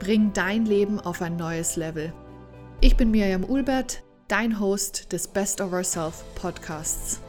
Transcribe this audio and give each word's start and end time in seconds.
Bring 0.00 0.32
dein 0.32 0.64
Leben 0.64 0.98
auf 0.98 1.20
ein 1.20 1.36
neues 1.36 1.76
Level. 1.76 2.10
Ich 2.80 2.96
bin 2.96 3.10
Miriam 3.10 3.44
Ulbert, 3.44 4.02
dein 4.28 4.58
Host 4.58 5.12
des 5.12 5.28
Best 5.28 5.60
of 5.60 5.74
Ourself 5.74 6.24
Podcasts. 6.36 7.20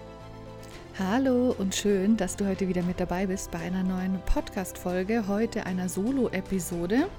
Hallo 0.97 1.53
und 1.57 1.75
schön, 1.75 2.15
dass 2.15 2.37
du 2.37 2.47
heute 2.47 2.69
wieder 2.69 2.81
mit 2.83 3.01
dabei 3.01 3.25
bist 3.25 3.51
bei 3.51 3.59
einer 3.59 3.83
neuen 3.83 4.21
Podcast-Folge, 4.25 5.27
heute 5.27 5.65
einer 5.65 5.89
Solo-Episode. 5.89 7.09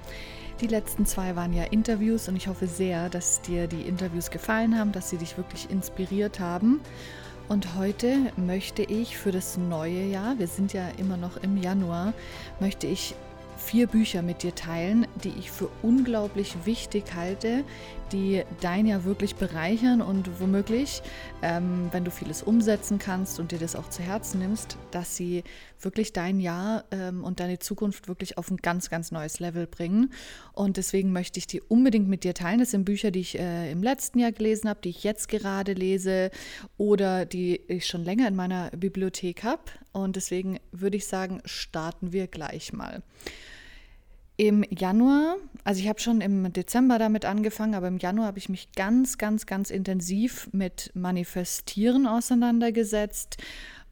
Die 0.59 0.67
letzten 0.67 1.05
zwei 1.05 1.35
waren 1.35 1.53
ja 1.53 1.65
Interviews 1.65 2.27
und 2.27 2.35
ich 2.35 2.47
hoffe 2.47 2.65
sehr, 2.65 3.09
dass 3.09 3.39
dir 3.39 3.67
die 3.67 3.83
Interviews 3.83 4.31
gefallen 4.31 4.75
haben, 4.75 4.91
dass 4.91 5.11
sie 5.11 5.17
dich 5.17 5.37
wirklich 5.37 5.69
inspiriert 5.69 6.39
haben. 6.39 6.81
Und 7.47 7.75
heute 7.75 8.17
möchte 8.37 8.81
ich 8.81 9.19
für 9.19 9.31
das 9.31 9.57
neue 9.57 10.05
Jahr, 10.05 10.39
wir 10.39 10.47
sind 10.47 10.73
ja 10.73 10.87
immer 10.97 11.17
noch 11.17 11.37
im 11.37 11.57
Januar, 11.57 12.13
möchte 12.59 12.87
ich 12.87 13.13
vier 13.57 13.87
Bücher 13.87 14.21
mit 14.21 14.43
dir 14.43 14.55
teilen, 14.55 15.07
die 15.23 15.33
ich 15.39 15.51
für 15.51 15.69
unglaublich 15.81 16.55
wichtig 16.65 17.15
halte, 17.15 17.63
die 18.13 18.43
dein 18.61 18.85
Jahr 18.85 19.03
wirklich 19.05 19.35
bereichern 19.35 20.01
und 20.01 20.39
womöglich, 20.39 21.01
ähm, 21.41 21.89
wenn 21.91 22.05
du 22.05 22.11
vieles 22.11 22.43
umsetzen 22.43 22.99
kannst 22.99 23.39
und 23.39 23.51
dir 23.51 23.57
das 23.57 23.75
auch 23.75 23.89
zu 23.89 24.03
Herzen 24.03 24.39
nimmst, 24.39 24.77
dass 24.91 25.15
sie 25.15 25.43
wirklich 25.79 26.13
dein 26.13 26.39
Jahr 26.39 26.85
ähm, 26.91 27.23
und 27.23 27.39
deine 27.39 27.59
Zukunft 27.59 28.07
wirklich 28.07 28.37
auf 28.37 28.51
ein 28.51 28.57
ganz, 28.57 28.89
ganz 28.89 29.11
neues 29.11 29.39
Level 29.39 29.65
bringen. 29.65 30.13
Und 30.53 30.77
deswegen 30.77 31.11
möchte 31.11 31.39
ich 31.39 31.47
die 31.47 31.61
unbedingt 31.61 32.07
mit 32.07 32.23
dir 32.23 32.35
teilen. 32.35 32.59
Das 32.59 32.71
sind 32.71 32.85
Bücher, 32.85 33.09
die 33.11 33.21
ich 33.21 33.39
äh, 33.39 33.71
im 33.71 33.81
letzten 33.81 34.19
Jahr 34.19 34.31
gelesen 34.31 34.69
habe, 34.69 34.79
die 34.83 34.89
ich 34.89 35.03
jetzt 35.03 35.27
gerade 35.27 35.73
lese 35.73 36.29
oder 36.77 37.25
die 37.25 37.59
ich 37.67 37.87
schon 37.87 38.03
länger 38.03 38.27
in 38.27 38.35
meiner 38.35 38.69
Bibliothek 38.71 39.43
habe. 39.43 39.63
Und 39.91 40.15
deswegen 40.15 40.59
würde 40.71 40.97
ich 40.97 41.07
sagen, 41.07 41.41
starten 41.45 42.13
wir 42.13 42.27
gleich 42.27 42.73
mal. 42.73 43.01
Im 44.45 44.65
Januar, 44.69 45.37
also 45.63 45.79
ich 45.79 45.87
habe 45.87 46.01
schon 46.01 46.19
im 46.19 46.51
Dezember 46.51 46.99
damit 46.99 47.23
angefangen, 47.23 47.75
aber 47.75 47.87
im 47.87 47.97
Januar 47.97 48.27
habe 48.27 48.39
ich 48.39 48.49
mich 48.49 48.73
ganz, 48.73 49.17
ganz, 49.17 49.45
ganz 49.45 49.69
intensiv 49.69 50.49
mit 50.51 50.91
Manifestieren 50.95 52.05
auseinandergesetzt 52.05 53.37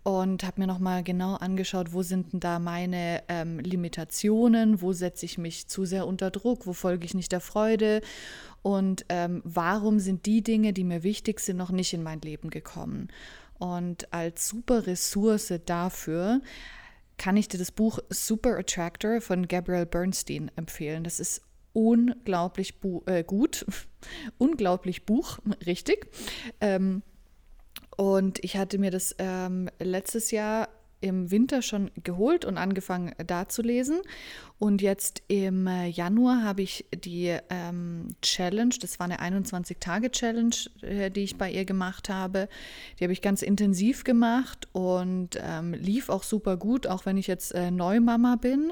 und 0.04 0.44
habe 0.44 0.60
mir 0.60 0.68
nochmal 0.68 1.04
genau 1.04 1.36
angeschaut, 1.36 1.94
wo 1.94 2.02
sind 2.02 2.34
denn 2.34 2.42
da 2.42 2.60
meine 2.60 3.24
ähm, 3.30 3.60
Limitationen, 3.60 4.82
wo 4.82 4.92
setze 4.92 5.26
ich 5.26 5.38
mich 5.38 5.68
zu 5.68 5.86
sehr 5.86 6.06
unter 6.06 6.32
Druck, 6.32 6.68
wo 6.68 6.74
folge 6.74 7.06
ich 7.06 7.14
nicht 7.14 7.32
der 7.32 7.40
Freude 7.40 8.02
und 8.62 9.06
ähm, 9.08 9.42
warum 9.46 10.00
sind 10.00 10.26
die 10.26 10.42
Dinge, 10.42 10.74
die 10.74 10.84
mir 10.84 11.02
wichtig 11.04 11.40
sind, 11.40 11.56
noch 11.56 11.72
nicht 11.72 11.94
in 11.94 12.04
mein 12.04 12.20
Leben 12.20 12.50
gekommen. 12.50 13.08
Und 13.58 14.12
als 14.12 14.50
super 14.50 14.86
Ressource 14.86 15.54
dafür 15.66 16.42
kann 17.22 17.38
ich 17.38 17.48
dir 17.48 17.60
das 17.60 17.72
Buch 17.72 18.00
Super 18.10 18.58
Attractor 18.58 19.22
von 19.22 19.48
Gabrielle 19.48 19.86
Bernstein 19.86 20.50
empfehlen. 20.56 21.04
Das 21.04 21.20
ist 21.20 21.44
unglaublich 21.72 22.80
Bu 22.80 23.04
äh, 23.06 23.24
gut, 23.24 23.64
unglaublich 24.40 25.06
Buch, 25.06 25.38
richtig. 25.68 26.08
Ähm, 26.62 27.04
und 27.96 28.44
ich 28.44 28.58
hatte 28.58 28.80
mir 28.80 28.90
das 28.90 29.16
ähm, 29.20 29.70
letztes 29.78 30.32
Jahr 30.32 30.68
im 31.02 31.32
Winter 31.32 31.62
schon 31.62 31.92
geholt 32.04 32.46
und 32.46 32.58
angefangen 32.58 33.14
äh, 33.18 33.26
da 33.26 33.50
zu 33.50 33.62
lesen. 33.62 34.00
Und 34.60 34.82
jetzt 34.82 35.24
im 35.28 35.68
äh, 35.68 35.88
Januar 35.88 36.44
habe 36.44 36.62
ich 36.62 36.86
die 36.94 37.36
ähm, 37.50 38.10
Challenge, 38.22 38.76
das 38.80 39.00
war 39.00 39.10
eine 39.10 39.20
21-Tage-Challenge, 39.20 40.56
äh, 40.82 41.10
die 41.12 41.24
ich 41.24 41.38
bei 41.38 41.52
ihr 41.52 41.66
gemacht 41.66 42.10
habe. 42.10 42.48
Die 43.00 43.04
habe 43.04 43.14
ich 43.14 43.22
ganz 43.22 43.42
intensiv 43.42 44.04
gemacht 44.04 44.68
und 44.72 45.40
ähm, 45.42 45.74
lief 45.74 46.10
auch 46.10 46.24
super 46.24 46.58
gut. 46.58 46.88
Auch 46.88 47.06
wenn 47.06 47.18
ich 47.18 47.28
jetzt 47.28 47.54
äh, 47.54 47.72
Neumama 47.72 48.36
bin, 48.36 48.72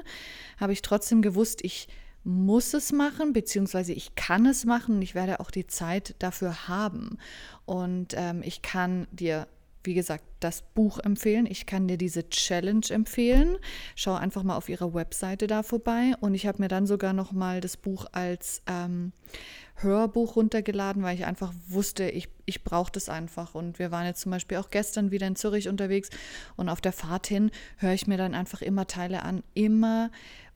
habe 0.58 0.72
ich 0.72 0.82
trotzdem 0.82 1.22
gewusst, 1.22 1.60
ich 1.64 1.88
muss 2.22 2.74
es 2.74 2.92
machen, 2.92 3.32
beziehungsweise 3.32 3.92
ich 3.92 4.14
kann 4.14 4.44
es 4.46 4.64
machen 4.64 4.96
und 4.96 5.02
ich 5.02 5.14
werde 5.14 5.40
auch 5.40 5.50
die 5.50 5.66
Zeit 5.66 6.14
dafür 6.18 6.68
haben. 6.68 7.18
Und 7.64 8.14
ähm, 8.16 8.42
ich 8.44 8.62
kann 8.62 9.06
dir 9.10 9.46
wie 9.82 9.94
gesagt, 9.94 10.24
das 10.40 10.62
Buch 10.62 10.98
empfehlen. 10.98 11.46
Ich 11.46 11.66
kann 11.66 11.88
dir 11.88 11.96
diese 11.96 12.28
Challenge 12.28 12.86
empfehlen. 12.90 13.56
Schau 13.94 14.14
einfach 14.14 14.42
mal 14.42 14.56
auf 14.56 14.68
ihrer 14.68 14.94
Webseite 14.94 15.46
da 15.46 15.62
vorbei. 15.62 16.14
Und 16.20 16.34
ich 16.34 16.46
habe 16.46 16.62
mir 16.62 16.68
dann 16.68 16.86
sogar 16.86 17.12
noch 17.12 17.32
mal 17.32 17.60
das 17.60 17.76
Buch 17.76 18.06
als 18.12 18.62
ähm, 18.66 19.12
Hörbuch 19.76 20.36
runtergeladen, 20.36 21.02
weil 21.02 21.14
ich 21.14 21.24
einfach 21.24 21.52
wusste, 21.68 22.10
ich, 22.10 22.28
ich 22.44 22.64
brauche 22.64 22.92
das 22.92 23.08
einfach. 23.08 23.54
Und 23.54 23.78
wir 23.78 23.90
waren 23.90 24.06
jetzt 24.06 24.20
zum 24.20 24.32
Beispiel 24.32 24.58
auch 24.58 24.70
gestern 24.70 25.10
wieder 25.10 25.26
in 25.26 25.36
Zürich 25.36 25.68
unterwegs. 25.68 26.10
Und 26.56 26.68
auf 26.68 26.80
der 26.80 26.92
Fahrt 26.92 27.26
hin 27.26 27.50
höre 27.78 27.92
ich 27.92 28.06
mir 28.06 28.18
dann 28.18 28.34
einfach 28.34 28.62
immer 28.62 28.86
Teile 28.86 29.22
an, 29.22 29.42
immer 29.54 30.10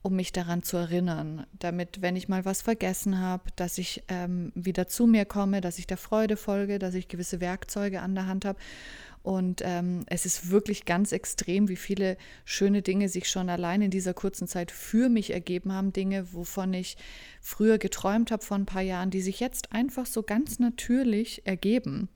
um 0.05 0.15
mich 0.15 0.31
daran 0.31 0.61
zu 0.61 0.77
erinnern, 0.77 1.47
damit, 1.57 2.03
wenn 2.03 2.15
ich 2.15 2.27
mal 2.27 2.45
was 2.45 2.61
vergessen 2.61 3.19
habe, 3.19 3.45
dass 3.55 3.79
ich 3.79 4.03
ähm, 4.07 4.51
wieder 4.53 4.87
zu 4.87 5.07
mir 5.07 5.25
komme, 5.25 5.61
dass 5.61 5.79
ich 5.79 5.87
der 5.87 5.97
Freude 5.97 6.37
folge, 6.37 6.77
dass 6.77 6.93
ich 6.93 7.07
gewisse 7.07 7.41
Werkzeuge 7.41 8.01
an 8.01 8.13
der 8.13 8.27
Hand 8.27 8.45
habe. 8.45 8.59
Und 9.23 9.63
ähm, 9.65 10.03
es 10.05 10.27
ist 10.27 10.51
wirklich 10.51 10.85
ganz 10.85 11.11
extrem, 11.11 11.69
wie 11.69 11.75
viele 11.75 12.17
schöne 12.43 12.83
Dinge 12.83 13.09
sich 13.09 13.27
schon 13.27 13.49
allein 13.49 13.81
in 13.81 13.89
dieser 13.89 14.13
kurzen 14.13 14.47
Zeit 14.47 14.69
für 14.69 15.09
mich 15.09 15.33
ergeben 15.33 15.71
haben. 15.71 15.91
Dinge, 15.91 16.31
wovon 16.33 16.75
ich 16.75 16.97
früher 17.41 17.79
geträumt 17.79 18.29
habe 18.29 18.43
vor 18.43 18.57
ein 18.57 18.67
paar 18.67 18.83
Jahren, 18.83 19.09
die 19.09 19.21
sich 19.21 19.39
jetzt 19.39 19.71
einfach 19.71 20.05
so 20.05 20.21
ganz 20.21 20.59
natürlich 20.59 21.47
ergeben. 21.47 22.09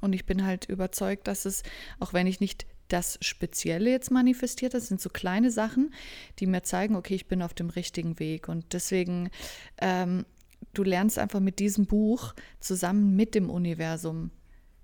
Und 0.00 0.14
ich 0.14 0.24
bin 0.24 0.46
halt 0.46 0.64
überzeugt, 0.64 1.28
dass 1.28 1.44
es, 1.44 1.62
auch 2.00 2.14
wenn 2.14 2.26
ich 2.26 2.40
nicht 2.40 2.64
das 2.92 3.18
Spezielle 3.22 3.90
jetzt 3.90 4.10
manifestiert, 4.10 4.74
das 4.74 4.88
sind 4.88 5.00
so 5.00 5.08
kleine 5.08 5.50
Sachen, 5.50 5.94
die 6.38 6.46
mir 6.46 6.62
zeigen, 6.62 6.96
okay, 6.96 7.14
ich 7.14 7.26
bin 7.26 7.42
auf 7.42 7.54
dem 7.54 7.70
richtigen 7.70 8.18
Weg. 8.18 8.48
Und 8.48 8.72
deswegen, 8.72 9.30
ähm, 9.80 10.26
du 10.74 10.82
lernst 10.82 11.18
einfach 11.18 11.40
mit 11.40 11.58
diesem 11.58 11.86
Buch 11.86 12.34
zusammen 12.60 13.16
mit 13.16 13.34
dem 13.34 13.50
Universum 13.50 14.30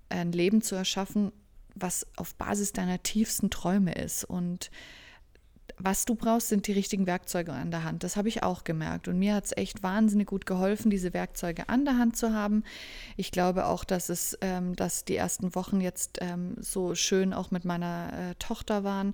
ein 0.09 0.31
Leben 0.31 0.61
zu 0.61 0.75
erschaffen, 0.75 1.31
was 1.75 2.07
auf 2.15 2.35
Basis 2.35 2.73
deiner 2.73 3.01
tiefsten 3.03 3.49
Träume 3.49 3.93
ist. 3.93 4.23
Und 4.23 4.71
was 5.77 6.05
du 6.05 6.15
brauchst, 6.15 6.49
sind 6.49 6.67
die 6.67 6.71
richtigen 6.71 7.07
Werkzeuge 7.07 7.53
an 7.53 7.71
der 7.71 7.83
Hand. 7.83 8.03
Das 8.03 8.15
habe 8.15 8.27
ich 8.27 8.43
auch 8.43 8.63
gemerkt. 8.63 9.07
Und 9.07 9.19
mir 9.19 9.35
hat 9.35 9.45
es 9.45 9.57
echt 9.57 9.83
wahnsinnig 9.83 10.27
gut 10.27 10.45
geholfen, 10.45 10.89
diese 10.89 11.13
Werkzeuge 11.13 11.69
an 11.69 11.85
der 11.85 11.97
Hand 11.97 12.17
zu 12.17 12.33
haben. 12.33 12.63
Ich 13.17 13.31
glaube 13.31 13.65
auch, 13.65 13.83
dass 13.83 14.09
es, 14.09 14.37
ähm, 14.41 14.75
dass 14.75 15.05
die 15.05 15.15
ersten 15.15 15.55
Wochen 15.55 15.81
jetzt 15.81 16.19
ähm, 16.21 16.55
so 16.59 16.95
schön 16.95 17.33
auch 17.33 17.51
mit 17.51 17.65
meiner 17.65 18.11
äh, 18.13 18.35
Tochter 18.35 18.83
waren, 18.83 19.13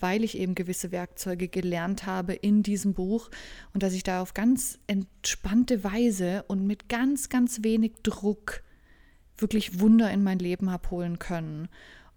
weil 0.00 0.24
ich 0.24 0.38
eben 0.38 0.54
gewisse 0.54 0.92
Werkzeuge 0.92 1.48
gelernt 1.48 2.06
habe 2.06 2.34
in 2.34 2.62
diesem 2.62 2.94
Buch 2.94 3.30
und 3.72 3.82
dass 3.82 3.92
ich 3.92 4.02
da 4.02 4.20
auf 4.22 4.34
ganz 4.34 4.78
entspannte 4.86 5.84
Weise 5.84 6.44
und 6.48 6.66
mit 6.66 6.88
ganz, 6.88 7.28
ganz 7.28 7.62
wenig 7.62 7.92
Druck 8.02 8.62
wirklich 9.36 9.80
Wunder 9.80 10.10
in 10.10 10.22
mein 10.22 10.38
Leben 10.38 10.70
habe 10.70 10.90
holen 10.90 11.18
können. 11.18 11.68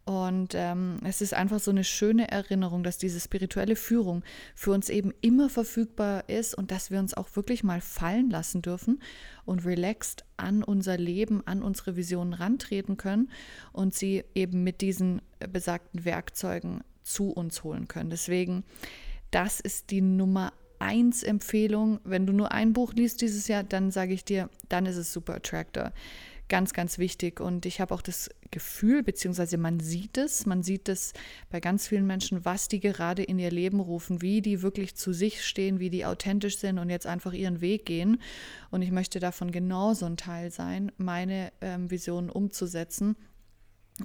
Und 0.07 0.53
ähm, 0.55 0.99
es 1.03 1.19
ist 1.19 1.33
einfach 1.33 1.59
so 1.59 1.69
eine 1.69 1.83
schöne 1.83 2.31
Erinnerung, 2.31 2.81
dass 2.81 2.97
diese 2.97 3.19
spirituelle 3.19 3.75
Führung 3.75 4.23
für 4.55 4.71
uns 4.71 4.87
eben 4.87 5.11
immer 5.19 5.49
verfügbar 5.49 6.29
ist 6.29 6.57
und 6.57 6.71
dass 6.71 6.89
wir 6.91 6.99
uns 6.99 7.13
auch 7.13 7.35
wirklich 7.35 7.61
mal 7.65 7.81
fallen 7.81 8.29
lassen 8.29 8.61
dürfen 8.61 9.01
und 9.43 9.65
relaxed 9.65 10.23
an 10.37 10.63
unser 10.63 10.97
Leben, 10.97 11.45
an 11.45 11.61
unsere 11.61 11.97
Visionen 11.97 12.31
rantreten 12.31 12.95
können 12.95 13.29
und 13.73 13.95
sie 13.95 14.23
eben 14.33 14.63
mit 14.63 14.79
diesen 14.79 15.21
besagten 15.51 16.05
Werkzeugen 16.05 16.85
zu 17.03 17.31
uns 17.31 17.65
holen 17.65 17.89
können. 17.89 18.09
Deswegen, 18.09 18.63
das 19.29 19.59
ist 19.59 19.91
die 19.91 19.99
Nummer 19.99 20.53
eins 20.79 21.21
Empfehlung. 21.21 21.99
Wenn 22.05 22.25
du 22.25 22.31
nur 22.31 22.53
ein 22.53 22.71
Buch 22.71 22.93
liest 22.93 23.19
dieses 23.19 23.49
Jahr, 23.49 23.63
dann 23.65 23.91
sage 23.91 24.13
ich 24.13 24.23
dir, 24.23 24.49
dann 24.69 24.85
ist 24.85 24.95
es 24.95 25.11
Super 25.11 25.35
Attractor 25.35 25.91
ganz, 26.49 26.73
ganz 26.73 26.97
wichtig. 26.97 27.39
Und 27.39 27.65
ich 27.65 27.81
habe 27.81 27.93
auch 27.93 28.01
das 28.01 28.29
Gefühl, 28.51 29.03
beziehungsweise 29.03 29.57
man 29.57 29.79
sieht 29.79 30.17
es, 30.17 30.45
man 30.45 30.63
sieht 30.63 30.89
es 30.89 31.13
bei 31.49 31.59
ganz 31.59 31.87
vielen 31.87 32.07
Menschen, 32.07 32.45
was 32.45 32.67
die 32.67 32.79
gerade 32.79 33.23
in 33.23 33.39
ihr 33.39 33.51
Leben 33.51 33.79
rufen, 33.79 34.21
wie 34.21 34.41
die 34.41 34.61
wirklich 34.61 34.95
zu 34.95 35.13
sich 35.13 35.45
stehen, 35.45 35.79
wie 35.79 35.89
die 35.89 36.05
authentisch 36.05 36.57
sind 36.57 36.79
und 36.79 36.89
jetzt 36.89 37.07
einfach 37.07 37.33
ihren 37.33 37.61
Weg 37.61 37.85
gehen. 37.85 38.21
Und 38.71 38.81
ich 38.81 38.91
möchte 38.91 39.19
davon 39.19 39.51
genauso 39.51 40.05
ein 40.05 40.17
Teil 40.17 40.51
sein, 40.51 40.91
meine 40.97 41.51
ähm, 41.61 41.91
Visionen 41.91 42.29
umzusetzen. 42.29 43.15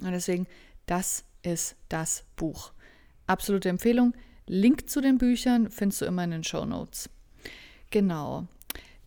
Und 0.01 0.11
deswegen, 0.11 0.47
das 0.85 1.23
ist 1.43 1.75
das 1.89 2.25
Buch. 2.35 2.73
Absolute 3.27 3.69
Empfehlung. 3.69 4.13
Link 4.45 4.89
zu 4.89 4.99
den 4.99 5.17
Büchern 5.17 5.69
findest 5.69 6.01
du 6.01 6.05
immer 6.05 6.23
in 6.23 6.31
den 6.31 6.43
Show 6.43 6.65
Notes. 6.65 7.09
Genau. 7.91 8.47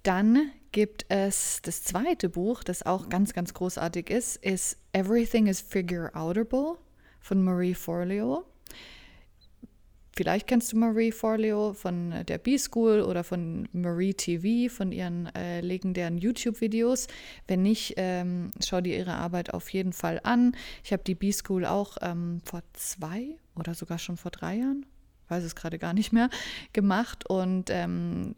Dann 0.07 0.53
gibt 0.71 1.05
es 1.09 1.61
das 1.63 1.83
zweite 1.83 2.29
Buch, 2.29 2.63
das 2.63 2.85
auch 2.85 3.09
ganz, 3.09 3.33
ganz 3.33 3.53
großartig 3.55 4.09
ist, 4.09 4.37
ist 4.37 4.79
Everything 4.93 5.49
is 5.49 5.61
Figure 5.61 6.15
Outable 6.15 6.79
von 7.19 7.43
Marie 7.43 7.75
Forleo. 7.75 8.45
Vielleicht 10.15 10.47
kennst 10.47 10.73
du 10.73 10.77
Marie 10.77 11.11
Forleo 11.11 11.73
von 11.73 12.25
der 12.29 12.39
B-School 12.39 13.01
oder 13.01 13.25
von 13.25 13.69
Marie 13.73 14.15
TV, 14.15 14.73
von 14.73 14.93
ihren 14.93 15.27
äh, 15.35 15.61
legendären 15.61 16.19
YouTube-Videos. 16.19 17.09
Wenn 17.49 17.63
nicht, 17.63 17.95
ähm, 17.97 18.53
schau 18.65 18.81
dir 18.81 18.97
ihre 18.97 19.15
Arbeit 19.15 19.53
auf 19.55 19.71
jeden 19.71 19.93
Fall 19.93 20.21
an. 20.23 20.55
Ich 20.85 20.93
habe 20.93 21.03
die 21.03 21.17
B-School 21.17 21.67
auch 21.67 21.97
ähm, 22.01 22.43
vor 22.45 22.63
zwei 22.75 23.37
oder 23.57 23.75
sogar 23.75 23.99
schon 23.99 24.17
vor 24.17 24.31
drei 24.31 24.59
Jahren, 24.59 24.87
weiß 25.27 25.43
es 25.43 25.57
gerade 25.57 25.81
gar 25.81 25.95
nicht 25.95 26.13
mehr, 26.13 26.31
gemacht 26.73 27.29
und 27.29 27.71
ähm, 27.71 28.37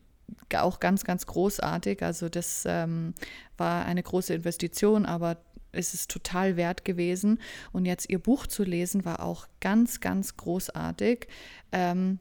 auch 0.56 0.80
ganz, 0.80 1.04
ganz 1.04 1.26
großartig. 1.26 2.02
Also 2.02 2.28
das 2.28 2.64
ähm, 2.66 3.14
war 3.56 3.84
eine 3.84 4.02
große 4.02 4.34
Investition, 4.34 5.06
aber 5.06 5.38
es 5.72 5.94
ist 5.94 6.10
total 6.10 6.56
wert 6.56 6.84
gewesen. 6.84 7.40
Und 7.72 7.84
jetzt 7.84 8.08
ihr 8.08 8.18
Buch 8.18 8.46
zu 8.46 8.62
lesen, 8.64 9.04
war 9.04 9.22
auch 9.22 9.46
ganz, 9.60 10.00
ganz 10.00 10.36
großartig. 10.36 11.28
Ähm, 11.72 12.18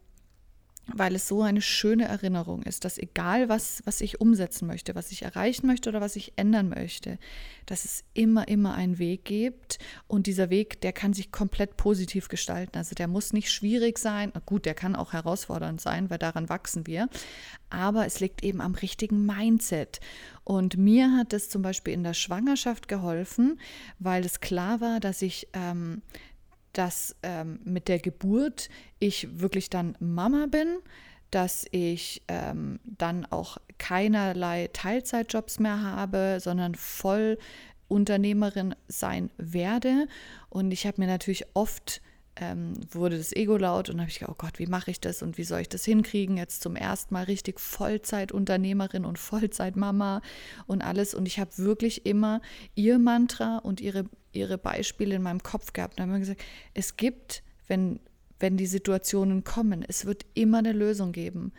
weil 0.94 1.16
es 1.16 1.28
so 1.28 1.42
eine 1.42 1.62
schöne 1.62 2.06
Erinnerung 2.06 2.64
ist, 2.64 2.86
dass 2.86 2.98
egal 2.98 3.50
was, 3.50 3.82
was 3.86 4.02
ich 4.02 4.22
umsetzen 4.22 4.68
möchte, 4.68 4.96
was 4.96 5.12
ich 5.12 5.24
erreichen 5.24 5.68
möchte 5.68 5.90
oder 5.90 6.02
was 6.02 6.16
ich 6.16 6.34
ändern 6.38 6.70
möchte, 6.70 7.20
dass 7.66 7.86
es 7.86 8.04
immer, 8.14 8.48
immer 8.48 8.76
einen 8.76 8.98
Weg 8.98 9.26
gibt 9.26 9.80
und 10.08 10.28
dieser 10.28 10.50
Weg, 10.50 10.82
der 10.82 10.94
kann 10.94 11.14
sich 11.14 11.32
komplett 11.32 11.76
positiv 11.78 12.30
gestalten. 12.30 12.78
Also 12.78 12.96
der 12.96 13.08
muss 13.08 13.34
nicht 13.34 13.52
schwierig 13.52 14.00
sein, 14.00 14.32
gut, 14.46 14.66
der 14.66 14.74
kann 14.74 14.96
auch 14.96 15.14
herausfordernd 15.14 15.82
sein, 15.82 16.10
weil 16.10 16.20
daran 16.20 16.50
wachsen 16.50 16.88
wir, 16.88 17.10
aber 17.70 18.06
es 18.06 18.20
liegt 18.20 18.44
eben 18.44 18.62
am 18.62 18.76
richtigen 18.76 19.26
Mindset. 19.26 20.00
Und 20.44 20.78
mir 20.78 21.18
hat 21.18 21.34
es 21.34 21.50
zum 21.50 21.62
Beispiel 21.62 21.94
in 21.94 22.04
der 22.04 22.14
Schwangerschaft 22.14 22.88
geholfen, 22.88 23.60
weil 24.00 24.26
es 24.26 24.40
klar 24.40 24.80
war, 24.80 25.02
dass 25.02 25.22
ich 25.22 25.50
ähm, 25.52 26.02
dass 26.78 27.16
ähm, 27.24 27.60
mit 27.64 27.88
der 27.88 28.00
Geburt 28.00 28.70
ich 29.00 29.40
wirklich 29.40 29.70
dann 29.70 29.98
Mama 30.00 30.46
bin, 30.46 30.78
dass 31.32 31.66
ich 31.72 32.22
ähm, 32.28 32.80
dann 32.86 33.26
auch 33.26 33.58
keinerlei 33.80 34.70
Teilzeitjobs 34.74 35.60
mehr 35.60 35.82
habe, 35.82 36.38
sondern 36.40 36.76
voll 36.76 37.38
Unternehmerin 37.88 38.76
sein 38.88 39.32
werde. 39.38 40.08
Und 40.50 40.72
ich 40.72 40.86
habe 40.86 41.02
mir 41.02 41.08
natürlich 41.08 41.46
oft 41.54 42.02
ähm, 42.40 42.74
wurde 42.92 43.18
das 43.18 43.34
Ego 43.34 43.58
laut 43.58 43.90
und 43.90 44.00
habe 44.00 44.10
ich 44.10 44.20
gedacht, 44.20 44.36
oh 44.36 44.38
Gott, 44.38 44.60
wie 44.60 44.68
mache 44.68 44.92
ich 44.92 45.00
das 45.00 45.22
und 45.22 45.38
wie 45.38 45.44
soll 45.44 45.62
ich 45.62 45.70
das 45.70 45.86
hinkriegen? 45.86 46.38
Jetzt 46.38 46.62
zum 46.62 46.76
ersten 46.76 47.14
Mal 47.14 47.24
richtig 47.24 47.60
Vollzeitunternehmerin 47.60 49.06
und 49.06 49.18
Vollzeitmama 49.18 50.22
und 50.68 50.84
alles. 50.84 51.14
Und 51.14 51.26
ich 51.26 51.40
habe 51.40 51.58
wirklich 51.58 52.06
immer 52.06 52.42
ihr 52.76 53.00
Mantra 53.00 53.58
und 53.58 53.82
ihre 53.82 54.06
ihre 54.38 54.58
Beispiele 54.58 55.16
in 55.16 55.22
meinem 55.22 55.44
Kopf 55.44 55.74
gehabt 55.74 56.00
und 56.00 56.10
haben 56.10 56.20
gesagt, 56.20 56.44
es 56.74 56.98
gibt, 56.98 57.44
wenn, 57.68 58.00
wenn 58.40 58.58
die 58.58 58.68
Situationen 58.68 59.44
kommen, 59.44 59.84
es 59.88 60.06
wird 60.06 60.26
immer 60.34 60.60
eine 60.60 60.74
Lösung 60.74 61.12
geben. 61.12 61.52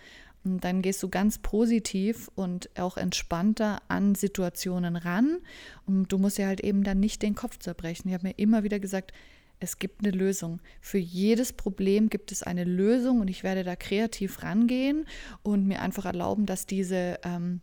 Und 0.45 0.65
dann 0.65 0.83
gehst 0.83 1.03
du 1.03 1.09
ganz 1.09 1.39
positiv 1.39 2.31
und 2.35 2.71
auch 2.79 2.97
entspannter 2.97 3.83
an 3.89 4.15
Situationen 4.15 4.97
ran. 4.97 5.39
Und 5.85 6.13
du 6.13 6.19
musst 6.19 6.39
ja 6.39 6.47
halt 6.47 6.61
eben 6.61 6.85
dann 6.85 7.01
nicht 7.01 7.23
den 7.23 7.35
Kopf 7.35 7.59
zerbrechen. 7.59 8.09
Ich 8.09 8.15
habe 8.15 8.29
mir 8.29 8.39
immer 8.39 8.63
wieder 8.63 8.79
gesagt, 8.79 9.13
es 9.61 9.79
gibt 9.79 10.05
eine 10.05 10.17
Lösung. 10.17 10.61
Für 10.81 10.99
jedes 10.99 11.53
Problem 11.53 12.09
gibt 12.09 12.33
es 12.33 12.43
eine 12.43 12.65
Lösung 12.65 13.21
und 13.21 13.29
ich 13.29 13.43
werde 13.43 13.65
da 13.65 13.77
kreativ 13.77 14.43
rangehen 14.43 15.07
und 15.43 15.67
mir 15.67 15.83
einfach 15.83 16.05
erlauben, 16.05 16.47
dass 16.47 16.67
diese 16.67 17.19
ähm, 17.25 17.61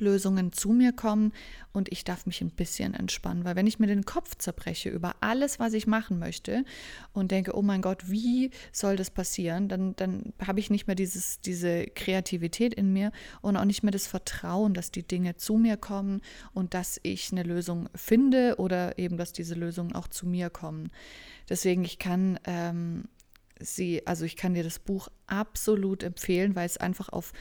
Lösungen 0.00 0.52
zu 0.52 0.70
mir 0.70 0.92
kommen 0.92 1.32
und 1.72 1.90
ich 1.90 2.04
darf 2.04 2.26
mich 2.26 2.40
ein 2.40 2.50
bisschen 2.50 2.94
entspannen, 2.94 3.44
weil 3.44 3.56
wenn 3.56 3.66
ich 3.66 3.78
mir 3.78 3.86
den 3.86 4.04
Kopf 4.04 4.36
zerbreche 4.36 4.90
über 4.90 5.16
alles, 5.20 5.58
was 5.58 5.72
ich 5.72 5.86
machen 5.86 6.18
möchte 6.18 6.64
und 7.12 7.30
denke, 7.30 7.56
oh 7.56 7.62
mein 7.62 7.82
Gott, 7.82 8.10
wie 8.10 8.50
soll 8.72 8.96
das 8.96 9.10
passieren, 9.10 9.68
dann, 9.68 9.96
dann 9.96 10.32
habe 10.44 10.60
ich 10.60 10.70
nicht 10.70 10.86
mehr 10.86 10.96
dieses, 10.96 11.40
diese 11.40 11.86
Kreativität 11.86 12.74
in 12.74 12.92
mir 12.92 13.10
und 13.42 13.56
auch 13.56 13.64
nicht 13.64 13.82
mehr 13.82 13.92
das 13.92 14.06
Vertrauen, 14.06 14.74
dass 14.74 14.90
die 14.90 15.06
Dinge 15.06 15.36
zu 15.36 15.56
mir 15.56 15.76
kommen 15.76 16.20
und 16.52 16.74
dass 16.74 17.00
ich 17.02 17.32
eine 17.32 17.42
Lösung 17.42 17.88
finde 17.94 18.56
oder 18.58 18.98
eben, 18.98 19.16
dass 19.16 19.32
diese 19.32 19.54
Lösungen 19.54 19.94
auch 19.94 20.08
zu 20.08 20.26
mir 20.26 20.50
kommen. 20.50 20.90
Deswegen, 21.48 21.84
ich 21.84 21.98
kann 21.98 22.38
ähm, 22.44 23.04
sie, 23.60 24.06
also 24.06 24.24
ich 24.24 24.36
kann 24.36 24.54
dir 24.54 24.64
das 24.64 24.78
Buch 24.78 25.08
absolut 25.26 26.02
empfehlen, 26.02 26.54
weil 26.56 26.66
es 26.66 26.76
einfach 26.76 27.08
auf 27.08 27.32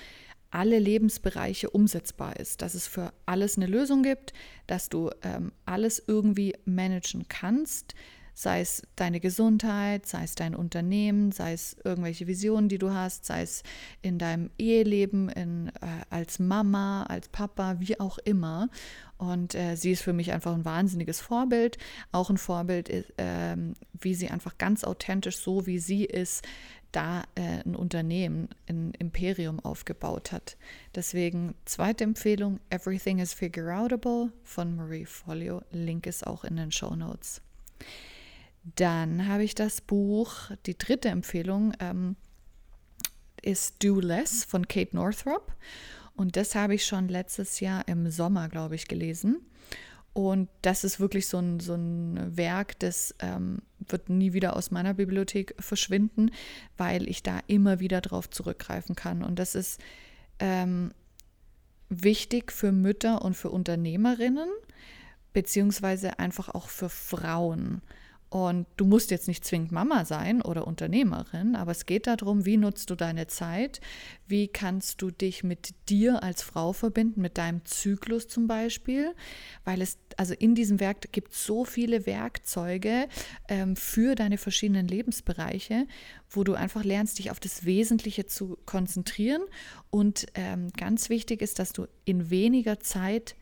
alle 0.53 0.77
Lebensbereiche 0.77 1.71
umsetzbar 1.71 2.39
ist, 2.39 2.61
dass 2.61 2.75
es 2.75 2.85
für 2.85 3.11
alles 3.25 3.57
eine 3.57 3.65
Lösung 3.65 4.03
gibt, 4.03 4.33
dass 4.67 4.88
du 4.88 5.09
ähm, 5.23 5.51
alles 5.65 6.01
irgendwie 6.05 6.53
managen 6.63 7.25
kannst, 7.27 7.95
sei 8.35 8.61
es 8.61 8.83
deine 8.95 9.19
Gesundheit, 9.19 10.05
sei 10.05 10.23
es 10.23 10.35
dein 10.35 10.53
Unternehmen, 10.55 11.31
sei 11.31 11.53
es 11.53 11.75
irgendwelche 11.83 12.27
Visionen, 12.27 12.69
die 12.69 12.77
du 12.77 12.91
hast, 12.91 13.25
sei 13.25 13.41
es 13.41 13.63
in 14.03 14.19
deinem 14.19 14.51
Eheleben, 14.59 15.29
in, 15.29 15.69
äh, 15.69 15.71
als 16.11 16.38
Mama, 16.38 17.03
als 17.03 17.29
Papa, 17.29 17.77
wie 17.79 18.00
auch 18.00 18.19
immer. 18.19 18.69
Und 19.17 19.55
äh, 19.55 19.75
sie 19.75 19.94
ist 19.94 20.03
für 20.03 20.13
mich 20.13 20.33
einfach 20.33 20.53
ein 20.53 20.65
wahnsinniges 20.65 21.19
Vorbild, 21.19 21.79
auch 22.11 22.29
ein 22.29 22.38
Vorbild, 22.38 22.89
äh, 22.89 23.55
wie 24.00 24.13
sie 24.13 24.29
einfach 24.29 24.59
ganz 24.59 24.83
authentisch, 24.83 25.38
so 25.38 25.65
wie 25.65 25.79
sie 25.79 26.05
ist, 26.05 26.44
da 26.93 27.23
äh, 27.35 27.61
ein 27.65 27.75
Unternehmen, 27.75 28.47
ein 28.69 28.93
Imperium 28.97 29.59
aufgebaut 29.59 30.31
hat. 30.31 30.55
Deswegen 30.95 31.55
zweite 31.65 32.05
Empfehlung, 32.05 32.59
Everything 32.69 33.19
is 33.19 33.33
Figure 33.33 33.75
Outable 33.77 34.31
von 34.43 34.75
Marie 34.75 35.05
Folio. 35.05 35.61
Link 35.71 36.07
ist 36.07 36.25
auch 36.25 36.43
in 36.45 36.55
den 36.55 36.71
Show 36.71 36.95
Notes. 36.95 37.41
Dann 38.75 39.27
habe 39.27 39.43
ich 39.43 39.55
das 39.55 39.81
Buch, 39.81 40.51
die 40.65 40.77
dritte 40.77 41.09
Empfehlung 41.09 41.73
ähm, 41.79 42.15
ist 43.41 43.83
Do 43.83 43.99
Less 43.99 44.45
von 44.45 44.67
Kate 44.67 44.95
Northrop. 44.95 45.53
Und 46.15 46.37
das 46.37 46.55
habe 46.55 46.75
ich 46.75 46.85
schon 46.85 47.07
letztes 47.09 47.59
Jahr 47.59 47.87
im 47.87 48.09
Sommer, 48.09 48.47
glaube 48.47 48.75
ich, 48.75 48.87
gelesen. 48.87 49.45
Und 50.13 50.48
das 50.62 50.83
ist 50.83 51.00
wirklich 51.00 51.27
so 51.27 51.39
ein, 51.39 51.60
so 51.60 51.74
ein 51.74 52.38
Werk, 52.38 52.77
das 52.80 53.15
ähm, 53.19 53.63
wird 53.80 54.10
nie 54.10 54.33
wieder 54.33 54.56
aus 54.56 54.69
meiner 54.69 54.94
Bibliothek 54.94 55.56
verschwinden, 55.60 56.30
weil 56.77 57.10
ich 57.10 57.24
da 57.24 57.39
immer 57.48 57.80
wieder 57.80 58.00
drauf 58.00 58.30
zurückgreifen 58.30 58.95
kann. 58.95 59.24
Und 59.24 59.39
das 59.39 59.56
ist 59.56 59.81
ähm, 60.38 60.94
wichtig 61.89 62.51
für 62.51 62.71
Mütter 62.71 63.24
und 63.24 63.36
für 63.36 63.50
Unternehmerinnen, 63.50 64.50
beziehungsweise 65.34 66.20
einfach 66.20 66.50
auch 66.50 66.70
für 66.70 66.89
Frauen. 66.89 67.82
Und 68.33 68.65
du 68.77 68.85
musst 68.85 69.11
jetzt 69.11 69.27
nicht 69.27 69.45
zwingend 69.45 69.71
Mama 69.71 70.05
sein 70.05 70.41
oder 70.41 70.65
Unternehmerin, 70.65 71.55
aber 71.55 71.69
es 71.69 71.85
geht 71.85 72.07
darum, 72.07 72.47
wie 72.47 72.57
nutzt 72.57 72.89
du 72.89 72.95
deine 72.95 73.27
Zeit, 73.27 73.79
wie 74.25 74.47
kannst 74.47 75.03
du 75.03 75.11
dich 75.11 75.43
mit 75.43 75.75
dir 75.87 76.23
als 76.23 76.41
Frau 76.41 76.73
verbinden, 76.73 77.21
mit 77.21 77.37
deinem 77.37 77.63
Zyklus 77.63 78.27
zum 78.27 78.47
Beispiel, 78.47 79.13
weil 79.65 79.83
es, 79.83 79.99
also 80.17 80.33
in 80.33 80.55
diesem 80.55 80.79
Werk 80.79 81.11
gibt 81.11 81.33
es 81.33 81.45
so 81.45 81.63
viele 81.63 82.07
Werkzeuge 82.07 83.07
ähm, 83.49 83.75
für 83.75 84.15
deine 84.15 84.39
verschiedenen 84.39 84.87
Lebensbereiche, 84.87 85.85
wo 86.27 86.43
du 86.43 86.55
einfach 86.55 86.83
lernst, 86.83 87.19
dich 87.19 87.29
auf 87.29 87.39
das 87.39 87.65
Wesentliche 87.65 88.25
zu 88.25 88.57
konzentrieren. 88.65 89.43
Und 89.91 90.25
ähm, 90.33 90.69
ganz 90.75 91.09
wichtig 91.09 91.43
ist, 91.43 91.59
dass 91.59 91.71
du 91.71 91.85
in 92.03 92.31
weniger 92.31 92.79
Zeit 92.79 93.35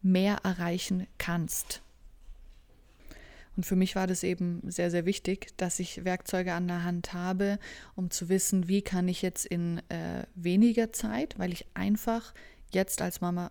mehr 0.00 0.38
erreichen 0.42 1.06
kannst. 1.18 1.82
Und 3.58 3.64
für 3.64 3.74
mich 3.74 3.96
war 3.96 4.06
das 4.06 4.22
eben 4.22 4.60
sehr, 4.70 4.88
sehr 4.88 5.04
wichtig, 5.04 5.48
dass 5.56 5.80
ich 5.80 6.04
Werkzeuge 6.04 6.52
an 6.52 6.68
der 6.68 6.84
Hand 6.84 7.12
habe, 7.12 7.58
um 7.96 8.08
zu 8.08 8.28
wissen, 8.28 8.68
wie 8.68 8.82
kann 8.82 9.08
ich 9.08 9.20
jetzt 9.20 9.44
in 9.44 9.78
äh, 9.88 10.22
weniger 10.36 10.92
Zeit, 10.92 11.36
weil 11.40 11.52
ich 11.52 11.66
einfach 11.74 12.34
jetzt 12.70 13.02
als 13.02 13.20
Mama 13.20 13.50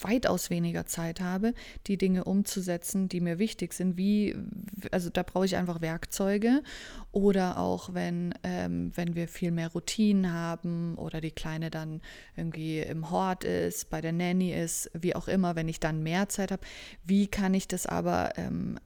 weitaus 0.00 0.48
weniger 0.48 0.86
Zeit 0.86 1.20
habe, 1.20 1.52
die 1.86 1.98
Dinge 1.98 2.24
umzusetzen, 2.24 3.10
die 3.10 3.20
mir 3.20 3.38
wichtig 3.38 3.74
sind. 3.74 3.98
Wie, 3.98 4.34
also 4.90 5.10
da 5.10 5.22
brauche 5.22 5.44
ich 5.44 5.56
einfach 5.56 5.82
Werkzeuge. 5.82 6.62
Oder 7.12 7.58
auch 7.58 7.92
wenn, 7.92 8.34
ähm, 8.42 8.92
wenn 8.94 9.14
wir 9.16 9.28
viel 9.28 9.50
mehr 9.50 9.68
Routinen 9.68 10.32
haben 10.32 10.96
oder 10.96 11.20
die 11.20 11.30
Kleine 11.30 11.68
dann 11.68 12.00
irgendwie 12.36 12.80
im 12.80 13.10
Hort 13.10 13.44
ist, 13.44 13.90
bei 13.90 14.00
der 14.00 14.12
Nanny 14.12 14.52
ist, 14.52 14.90
wie 14.94 15.14
auch 15.14 15.28
immer, 15.28 15.56
wenn 15.56 15.68
ich 15.68 15.78
dann 15.78 16.02
mehr 16.02 16.30
Zeit 16.30 16.52
habe, 16.52 16.62
wie 17.04 17.26
kann 17.26 17.52
ich 17.52 17.68
das 17.68 17.86
aber 17.86 18.32
ähm, 18.36 18.78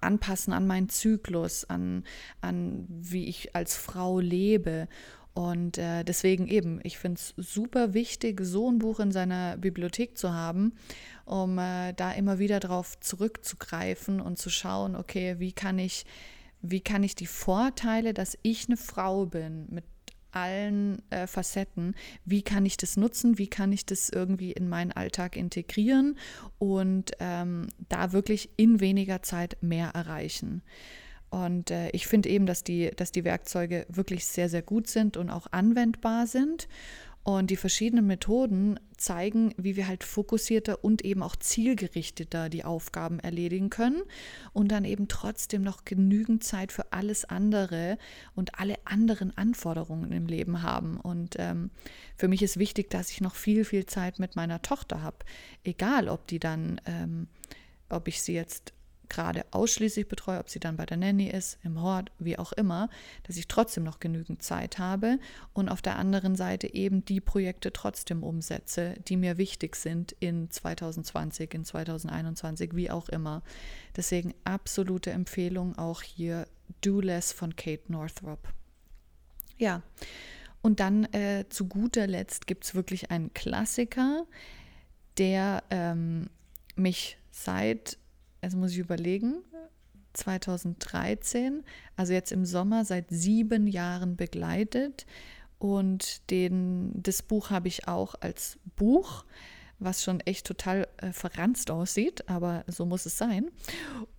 anpassen 0.00 0.52
an 0.52 0.66
meinen 0.66 0.88
Zyklus, 0.88 1.64
an, 1.64 2.04
an 2.40 2.86
wie 2.88 3.26
ich 3.26 3.54
als 3.54 3.76
Frau 3.76 4.20
lebe. 4.20 4.88
Und 5.34 5.76
äh, 5.76 6.02
deswegen 6.02 6.48
eben, 6.48 6.80
ich 6.82 6.96
finde 6.96 7.20
es 7.20 7.34
super 7.36 7.92
wichtig, 7.92 8.40
so 8.42 8.70
ein 8.70 8.78
Buch 8.78 9.00
in 9.00 9.12
seiner 9.12 9.58
Bibliothek 9.58 10.16
zu 10.16 10.32
haben, 10.32 10.72
um 11.26 11.58
äh, 11.58 11.92
da 11.92 12.12
immer 12.12 12.38
wieder 12.38 12.58
drauf 12.58 12.98
zurückzugreifen 13.00 14.20
und 14.20 14.38
zu 14.38 14.48
schauen, 14.48 14.96
okay, 14.96 15.36
wie 15.38 15.52
kann 15.52 15.78
ich, 15.78 16.06
wie 16.62 16.80
kann 16.80 17.02
ich 17.02 17.16
die 17.16 17.26
Vorteile, 17.26 18.14
dass 18.14 18.38
ich 18.40 18.66
eine 18.66 18.78
Frau 18.78 19.26
bin, 19.26 19.66
mit 19.68 19.84
allen 20.36 21.02
äh, 21.10 21.26
Facetten. 21.26 21.94
Wie 22.26 22.42
kann 22.42 22.66
ich 22.66 22.76
das 22.76 22.98
nutzen? 22.98 23.38
Wie 23.38 23.48
kann 23.48 23.72
ich 23.72 23.86
das 23.86 24.10
irgendwie 24.10 24.52
in 24.52 24.68
meinen 24.68 24.92
Alltag 24.92 25.34
integrieren 25.34 26.18
und 26.58 27.12
ähm, 27.20 27.68
da 27.88 28.12
wirklich 28.12 28.50
in 28.56 28.80
weniger 28.80 29.22
Zeit 29.22 29.56
mehr 29.62 29.92
erreichen? 29.94 30.62
Und 31.30 31.70
äh, 31.70 31.88
ich 31.90 32.06
finde 32.06 32.28
eben, 32.28 32.44
dass 32.44 32.64
die, 32.64 32.90
dass 32.94 33.12
die 33.12 33.24
Werkzeuge 33.24 33.86
wirklich 33.88 34.26
sehr, 34.26 34.48
sehr 34.48 34.62
gut 34.62 34.88
sind 34.88 35.16
und 35.16 35.30
auch 35.30 35.46
anwendbar 35.50 36.26
sind. 36.26 36.68
Und 37.26 37.50
die 37.50 37.56
verschiedenen 37.56 38.06
Methoden 38.06 38.78
zeigen, 38.98 39.52
wie 39.56 39.74
wir 39.74 39.88
halt 39.88 40.04
fokussierter 40.04 40.84
und 40.84 41.04
eben 41.04 41.24
auch 41.24 41.34
zielgerichteter 41.34 42.48
die 42.48 42.62
Aufgaben 42.62 43.18
erledigen 43.18 43.68
können 43.68 44.02
und 44.52 44.70
dann 44.70 44.84
eben 44.84 45.08
trotzdem 45.08 45.62
noch 45.62 45.84
genügend 45.84 46.44
Zeit 46.44 46.70
für 46.70 46.92
alles 46.92 47.24
andere 47.24 47.98
und 48.36 48.60
alle 48.60 48.76
anderen 48.84 49.36
Anforderungen 49.36 50.12
im 50.12 50.26
Leben 50.26 50.62
haben. 50.62 51.00
Und 51.00 51.34
ähm, 51.40 51.70
für 52.16 52.28
mich 52.28 52.44
ist 52.44 52.60
wichtig, 52.60 52.90
dass 52.90 53.10
ich 53.10 53.20
noch 53.20 53.34
viel, 53.34 53.64
viel 53.64 53.86
Zeit 53.86 54.20
mit 54.20 54.36
meiner 54.36 54.62
Tochter 54.62 55.02
habe. 55.02 55.16
Egal, 55.64 56.08
ob 56.08 56.28
die 56.28 56.38
dann, 56.38 56.80
ähm, 56.86 57.26
ob 57.88 58.06
ich 58.06 58.22
sie 58.22 58.34
jetzt 58.34 58.72
gerade 59.08 59.44
ausschließlich 59.50 60.08
betreue, 60.08 60.38
ob 60.38 60.48
sie 60.48 60.60
dann 60.60 60.76
bei 60.76 60.86
der 60.86 60.96
Nanny 60.96 61.28
ist, 61.28 61.58
im 61.62 61.80
Hort, 61.80 62.10
wie 62.18 62.38
auch 62.38 62.52
immer, 62.52 62.88
dass 63.24 63.36
ich 63.36 63.48
trotzdem 63.48 63.84
noch 63.84 64.00
genügend 64.00 64.42
Zeit 64.42 64.78
habe 64.78 65.18
und 65.52 65.68
auf 65.68 65.82
der 65.82 65.96
anderen 65.96 66.36
Seite 66.36 66.72
eben 66.72 67.04
die 67.04 67.20
Projekte 67.20 67.72
trotzdem 67.72 68.22
umsetze, 68.22 68.94
die 69.08 69.16
mir 69.16 69.38
wichtig 69.38 69.76
sind 69.76 70.12
in 70.20 70.50
2020, 70.50 71.54
in 71.54 71.64
2021, 71.64 72.74
wie 72.74 72.90
auch 72.90 73.08
immer. 73.08 73.42
Deswegen 73.96 74.34
absolute 74.44 75.10
Empfehlung 75.10 75.76
auch 75.78 76.02
hier 76.02 76.46
Do 76.80 77.00
Less 77.00 77.32
von 77.32 77.56
Kate 77.56 77.90
Northrop. 77.92 78.48
Ja, 79.58 79.82
und 80.62 80.80
dann 80.80 81.04
äh, 81.12 81.44
zu 81.48 81.68
guter 81.68 82.06
Letzt 82.06 82.46
gibt 82.46 82.64
es 82.64 82.74
wirklich 82.74 83.10
einen 83.10 83.32
Klassiker, 83.34 84.26
der 85.16 85.62
ähm, 85.70 86.28
mich 86.74 87.18
seit 87.30 87.98
jetzt 88.46 88.56
muss 88.56 88.70
ich 88.70 88.78
überlegen, 88.78 89.42
2013, 90.12 91.64
also 91.96 92.12
jetzt 92.12 92.30
im 92.30 92.44
Sommer 92.46 92.84
seit 92.84 93.06
sieben 93.10 93.66
Jahren 93.66 94.16
begleitet. 94.16 95.04
Und 95.58 96.30
den, 96.30 96.92
das 96.94 97.22
Buch 97.22 97.50
habe 97.50 97.66
ich 97.66 97.88
auch 97.88 98.14
als 98.20 98.58
Buch, 98.76 99.24
was 99.80 100.04
schon 100.04 100.20
echt 100.20 100.46
total 100.46 100.86
äh, 100.98 101.12
verranzt 101.12 101.70
aussieht, 101.72 102.28
aber 102.28 102.64
so 102.68 102.86
muss 102.86 103.04
es 103.04 103.18
sein. 103.18 103.50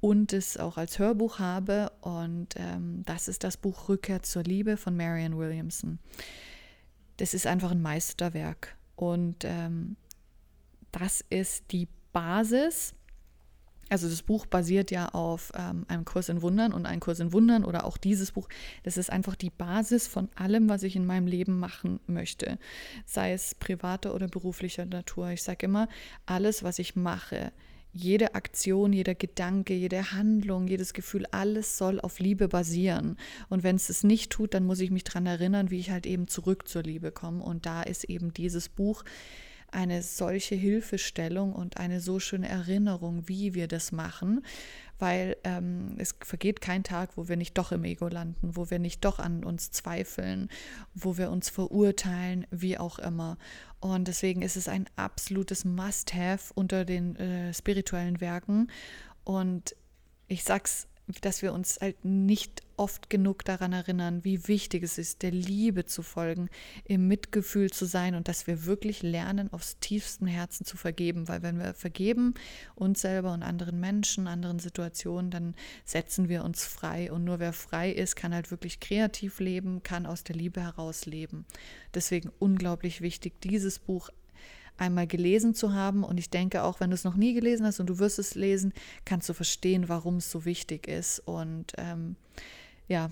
Und 0.01 0.33
es 0.33 0.57
auch 0.57 0.77
als 0.77 0.99
Hörbuch 0.99 1.39
habe. 1.39 1.91
Und 2.01 2.55
ähm, 2.57 3.03
das 3.05 3.29
ist 3.29 3.45
das 3.45 3.55
Buch 3.55 3.87
Rückkehr 3.87 4.23
zur 4.23 4.43
Liebe 4.43 4.75
von 4.75 4.97
Marianne 4.97 5.37
Williamson. 5.37 5.99
Das 7.15 7.33
ist 7.33 7.47
einfach 7.47 7.71
ein 7.71 7.81
Meisterwerk. 7.81 8.75
Und 8.97 9.45
ähm, 9.45 9.95
das 10.91 11.23
ist 11.29 11.71
die 11.71 11.87
Basis 12.11 12.93
also 13.89 14.09
das 14.09 14.21
Buch 14.21 14.45
basiert 14.45 14.91
ja 14.91 15.09
auf 15.09 15.51
ähm, 15.55 15.85
einem 15.87 16.05
Kurs 16.05 16.29
in 16.29 16.41
Wundern 16.41 16.73
und 16.73 16.85
ein 16.85 16.99
Kurs 16.99 17.19
in 17.19 17.33
Wundern 17.33 17.63
oder 17.63 17.85
auch 17.85 17.97
dieses 17.97 18.31
Buch, 18.31 18.47
das 18.83 18.97
ist 18.97 19.09
einfach 19.09 19.35
die 19.35 19.49
Basis 19.49 20.07
von 20.07 20.29
allem, 20.35 20.69
was 20.69 20.83
ich 20.83 20.95
in 20.95 21.05
meinem 21.05 21.27
Leben 21.27 21.59
machen 21.59 21.99
möchte, 22.07 22.59
sei 23.05 23.33
es 23.33 23.55
privater 23.55 24.13
oder 24.13 24.27
beruflicher 24.27 24.85
Natur. 24.85 25.29
Ich 25.29 25.43
sage 25.43 25.65
immer, 25.65 25.87
alles, 26.25 26.63
was 26.63 26.79
ich 26.79 26.95
mache, 26.95 27.51
jede 27.93 28.35
Aktion, 28.35 28.93
jeder 28.93 29.15
Gedanke, 29.15 29.73
jede 29.73 30.11
Handlung, 30.11 30.67
jedes 30.67 30.93
Gefühl, 30.93 31.25
alles 31.31 31.77
soll 31.77 31.99
auf 31.99 32.19
Liebe 32.19 32.47
basieren. 32.47 33.17
Und 33.49 33.63
wenn 33.63 33.75
es 33.75 33.89
es 33.89 34.03
nicht 34.03 34.31
tut, 34.31 34.53
dann 34.53 34.65
muss 34.65 34.79
ich 34.79 34.91
mich 34.91 35.03
daran 35.03 35.25
erinnern, 35.25 35.71
wie 35.71 35.79
ich 35.79 35.89
halt 35.89 36.05
eben 36.05 36.27
zurück 36.27 36.67
zur 36.67 36.83
Liebe 36.83 37.11
komme. 37.11 37.43
Und 37.43 37.65
da 37.65 37.81
ist 37.81 38.03
eben 38.03 38.33
dieses 38.33 38.69
Buch 38.69 39.03
eine 39.71 40.01
solche 40.01 40.55
Hilfestellung 40.55 41.53
und 41.53 41.77
eine 41.77 41.99
so 41.99 42.19
schöne 42.19 42.47
Erinnerung, 42.47 43.27
wie 43.27 43.53
wir 43.53 43.67
das 43.67 43.91
machen, 43.91 44.43
weil 44.99 45.37
ähm, 45.43 45.95
es 45.97 46.15
vergeht 46.21 46.61
kein 46.61 46.83
Tag, 46.83 47.17
wo 47.17 47.27
wir 47.27 47.37
nicht 47.37 47.57
doch 47.57 47.71
im 47.71 47.83
Ego 47.83 48.07
landen, 48.07 48.55
wo 48.55 48.69
wir 48.69 48.79
nicht 48.79 49.05
doch 49.05 49.19
an 49.19 49.43
uns 49.43 49.71
zweifeln, 49.71 50.49
wo 50.95 51.17
wir 51.17 51.29
uns 51.29 51.49
verurteilen, 51.49 52.47
wie 52.49 52.77
auch 52.77 52.97
immer. 52.99 53.37
Und 53.79 54.07
deswegen 54.07 54.41
ist 54.41 54.55
es 54.57 54.67
ein 54.67 54.85
absolutes 54.95 55.65
Must-Have 55.65 56.53
unter 56.55 56.83
den 56.83 57.15
äh, 57.17 57.53
spirituellen 57.53 58.21
Werken. 58.21 58.71
Und 59.23 59.75
ich 60.27 60.43
sag's 60.43 60.87
dass 61.21 61.41
wir 61.41 61.53
uns 61.53 61.79
halt 61.79 62.03
nicht 62.03 62.63
oft 62.75 63.09
genug 63.09 63.43
daran 63.45 63.73
erinnern, 63.73 64.23
wie 64.23 64.47
wichtig 64.47 64.83
es 64.83 64.97
ist, 64.97 65.23
der 65.23 65.31
Liebe 65.31 65.85
zu 65.85 66.03
folgen, 66.03 66.49
im 66.85 67.07
Mitgefühl 67.07 67.71
zu 67.71 67.85
sein 67.85 68.13
und 68.13 68.27
dass 68.27 68.45
wir 68.45 68.65
wirklich 68.65 69.01
lernen, 69.01 69.51
aufs 69.51 69.79
tiefsten 69.79 70.27
Herzen 70.27 70.65
zu 70.65 70.77
vergeben. 70.77 71.27
Weil 71.27 71.41
wenn 71.41 71.57
wir 71.57 71.73
vergeben 71.73 72.33
uns 72.75 73.01
selber 73.01 73.33
und 73.33 73.41
anderen 73.41 73.79
Menschen, 73.79 74.27
anderen 74.27 74.59
Situationen, 74.59 75.31
dann 75.31 75.55
setzen 75.85 76.29
wir 76.29 76.43
uns 76.43 76.65
frei. 76.65 77.11
Und 77.11 77.23
nur 77.23 77.39
wer 77.39 77.53
frei 77.53 77.91
ist, 77.91 78.15
kann 78.15 78.33
halt 78.33 78.51
wirklich 78.51 78.79
kreativ 78.79 79.39
leben, 79.39 79.81
kann 79.83 80.05
aus 80.05 80.23
der 80.23 80.35
Liebe 80.35 80.61
heraus 80.61 81.05
leben. 81.05 81.45
Deswegen 81.93 82.31
unglaublich 82.37 83.01
wichtig, 83.01 83.41
dieses 83.41 83.79
Buch 83.79 84.09
einmal 84.77 85.07
gelesen 85.07 85.53
zu 85.53 85.73
haben. 85.73 86.03
Und 86.03 86.17
ich 86.17 86.29
denke 86.29 86.63
auch, 86.63 86.79
wenn 86.79 86.89
du 86.89 86.95
es 86.95 87.03
noch 87.03 87.15
nie 87.15 87.33
gelesen 87.33 87.65
hast 87.65 87.79
und 87.79 87.87
du 87.87 87.99
wirst 87.99 88.19
es 88.19 88.35
lesen, 88.35 88.73
kannst 89.05 89.27
du 89.29 89.33
verstehen, 89.33 89.89
warum 89.89 90.17
es 90.17 90.31
so 90.31 90.45
wichtig 90.45 90.87
ist. 90.87 91.19
Und 91.19 91.73
ähm, 91.77 92.15
ja, 92.87 93.09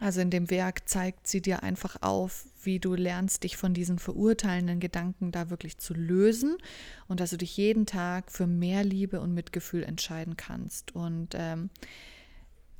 also 0.00 0.20
in 0.20 0.30
dem 0.30 0.50
Werk 0.50 0.88
zeigt 0.88 1.26
sie 1.26 1.40
dir 1.40 1.62
einfach 1.62 1.96
auf, 2.02 2.46
wie 2.62 2.78
du 2.78 2.94
lernst, 2.94 3.42
dich 3.42 3.56
von 3.56 3.74
diesen 3.74 3.98
verurteilenden 3.98 4.80
Gedanken 4.80 5.32
da 5.32 5.50
wirklich 5.50 5.78
zu 5.78 5.94
lösen 5.94 6.56
und 7.08 7.20
dass 7.20 7.30
du 7.30 7.38
dich 7.38 7.56
jeden 7.56 7.86
Tag 7.86 8.30
für 8.30 8.46
mehr 8.46 8.84
Liebe 8.84 9.20
und 9.20 9.34
Mitgefühl 9.34 9.82
entscheiden 9.82 10.36
kannst. 10.36 10.94
Und 10.94 11.34
ähm, 11.34 11.70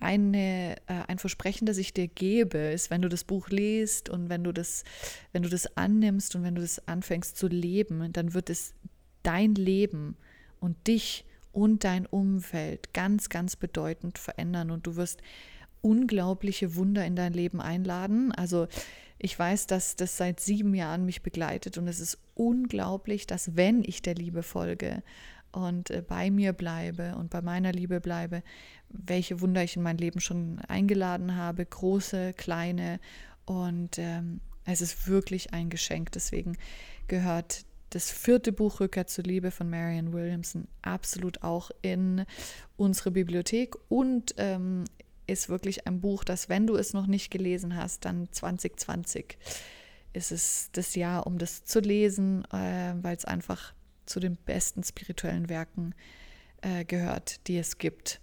eine, 0.00 0.76
äh, 0.87 1.02
ein 1.09 1.19
Versprechen, 1.19 1.67
das 1.67 1.78
ich 1.78 1.93
dir 1.93 2.09
gebe, 2.09 2.59
ist, 2.59 2.90
wenn 2.90 3.02
du 3.02 3.09
das 3.09 3.25
Buch 3.25 3.49
liest 3.49 4.09
und 4.09 4.28
wenn 4.28 4.45
du 4.45 4.52
das, 4.52 4.85
wenn 5.33 5.43
du 5.43 5.49
das 5.49 5.76
annimmst 5.76 6.35
und 6.35 6.43
wenn 6.43 6.55
du 6.55 6.61
das 6.61 6.87
anfängst 6.87 7.37
zu 7.37 7.49
leben, 7.49 8.12
dann 8.12 8.35
wird 8.35 8.50
es 8.50 8.75
dein 9.23 9.55
Leben 9.55 10.17
und 10.61 10.87
dich 10.87 11.25
und 11.52 11.85
dein 11.85 12.07
Umfeld 12.07 12.95
ganz, 12.95 13.28
ganz 13.28 13.57
bedeutend 13.57 14.19
verändern 14.19 14.71
und 14.71 14.87
du 14.87 14.97
wirst 14.97 15.23
unglaubliche 15.81 16.75
Wunder 16.76 17.05
in 17.05 17.17
dein 17.17 17.33
Leben 17.33 17.61
einladen. 17.61 18.33
Also 18.33 18.69
ich 19.19 19.37
weiß, 19.37 19.67
dass 19.67 19.97
das 19.97 20.17
seit 20.17 20.40
sieben 20.40 20.75
Jahren 20.75 21.05
mich 21.05 21.23
begleitet 21.23 21.78
und 21.78 21.88
es 21.88 21.99
ist 21.99 22.19
unglaublich, 22.35 23.26
dass 23.26 23.57
wenn 23.57 23.83
ich 23.83 24.02
der 24.02 24.14
Liebe 24.14 24.43
folge 24.43 25.02
und 25.52 25.90
äh, 25.90 26.02
bei 26.07 26.31
mir 26.31 26.52
bleibe 26.52 27.17
und 27.17 27.31
bei 27.31 27.43
meiner 27.43 27.73
Liebe 27.73 28.00
bleibe, 28.00 28.43
welche 28.88 29.40
Wunder 29.40 29.62
ich 29.62 29.76
in 29.76 29.83
mein 29.83 29.99
Leben 29.99 30.21
schon 30.21 30.59
eingeladen 30.69 31.37
habe, 31.37 31.64
große, 31.64 32.33
kleine. 32.35 33.00
Und 33.45 33.99
ähm, 33.99 34.40
es 34.64 34.81
ist 34.81 35.09
wirklich 35.09 35.52
ein 35.52 35.71
Geschenk. 35.71 36.12
Deswegen 36.12 36.57
gehört 37.07 37.64
das 37.90 38.11
vierte 38.11 38.52
Buch 38.52 38.81
Rückkehr 38.81 39.07
zur 39.07 39.25
Liebe 39.25 39.50
von 39.50 39.71
Marianne 39.71 40.12
Williamson 40.12 40.69
absolut 40.83 41.43
auch 41.43 41.71
in 41.81 42.25
unsere 42.76 43.11
Bibliothek 43.11 43.75
und 43.88 44.35
ähm, 44.37 44.85
ist 45.26 45.49
wirklich 45.49 45.87
ein 45.87 46.00
Buch, 46.00 46.25
das, 46.25 46.49
wenn 46.49 46.67
du 46.67 46.76
es 46.76 46.93
noch 46.93 47.07
nicht 47.07 47.31
gelesen 47.31 47.76
hast, 47.76 48.05
dann 48.05 48.28
2020 48.31 49.38
ist 50.12 50.33
es 50.33 50.71
das 50.73 50.95
Jahr, 50.95 51.26
um 51.26 51.38
das 51.38 51.64
zu 51.64 51.81
lesen, 51.81 52.45
äh, 52.52 52.95
weil 53.00 53.17
es 53.17 53.25
einfach 53.25 53.75
zu 54.08 54.20
den 54.20 54.36
besten 54.36 54.82
spirituellen 54.82 55.48
Werken 55.48 55.94
äh, 56.62 56.84
gehört, 56.84 57.46
die 57.46 57.58
es 57.58 57.78
gibt. 57.78 58.20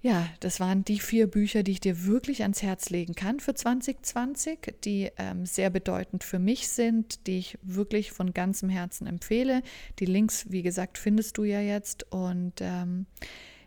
Ja, 0.00 0.28
das 0.38 0.60
waren 0.60 0.84
die 0.84 1.00
vier 1.00 1.26
Bücher, 1.26 1.64
die 1.64 1.72
ich 1.72 1.80
dir 1.80 2.06
wirklich 2.06 2.42
ans 2.42 2.62
Herz 2.62 2.88
legen 2.88 3.14
kann 3.14 3.40
für 3.40 3.54
2020, 3.54 4.76
die 4.84 5.10
ähm, 5.18 5.44
sehr 5.44 5.70
bedeutend 5.70 6.22
für 6.22 6.38
mich 6.38 6.68
sind, 6.68 7.26
die 7.26 7.38
ich 7.38 7.58
wirklich 7.62 8.12
von 8.12 8.32
ganzem 8.32 8.68
Herzen 8.68 9.08
empfehle. 9.08 9.62
Die 9.98 10.06
Links, 10.06 10.46
wie 10.50 10.62
gesagt, 10.62 10.98
findest 10.98 11.36
du 11.36 11.42
ja 11.42 11.60
jetzt. 11.60 12.12
Und 12.12 12.54
ähm, 12.60 13.06